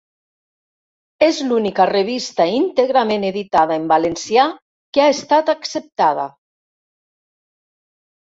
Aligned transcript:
És 1.25 1.41
l'única 1.49 1.83
revista 1.89 2.47
íntegrament 2.53 3.27
editada 3.27 3.77
en 3.81 3.85
valencià 3.93 4.45
que 4.97 5.05
ha 5.05 5.11
estat 5.17 5.51
acceptada. 5.55 6.25